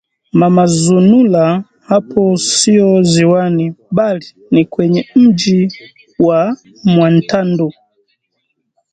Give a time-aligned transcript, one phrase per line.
[0.39, 5.67] “Mama Zanura hapo sio ziwani bali ni kwenye mji
[6.19, 7.71] wa Mwantandu”